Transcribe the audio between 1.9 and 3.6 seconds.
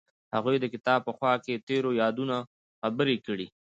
یادونو خبرې کړې.